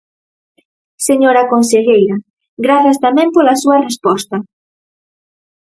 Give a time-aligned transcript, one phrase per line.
[1.07, 2.15] Señora conselleira,
[2.65, 4.37] grazas tamén pola súa resposta.